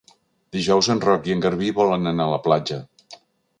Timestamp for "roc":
1.03-1.29